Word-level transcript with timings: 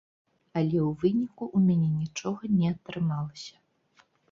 Але 0.57 0.79
ў 0.89 1.01
выніку 1.03 1.43
ў 1.55 1.59
мяне 1.67 1.91
нічога 1.99 2.41
не 2.57 2.65
атрымалася. 2.75 3.55